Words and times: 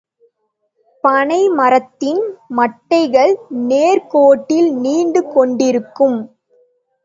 பனை 1.03 1.49
மரத்தின் 1.49 2.23
மட்டைகள் 2.57 3.33
நேர்க் 3.67 4.09
கோட்டில் 4.09 4.75
நீண்டு 4.75 5.23
கொண்டிருக்கும். 5.27 6.19